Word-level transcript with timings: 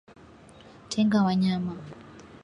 Tenga 0.89 1.19
wanyama 1.25 1.73